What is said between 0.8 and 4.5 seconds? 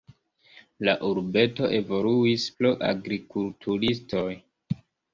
La urbeto evoluis pro agrikulturistoj.